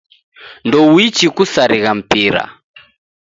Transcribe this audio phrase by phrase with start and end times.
[0.67, 2.43] Ndouichi kusarigha mpira.